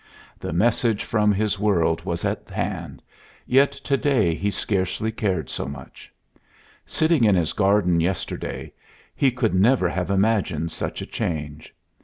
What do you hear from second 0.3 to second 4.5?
The message from his world was at hand, yet to day he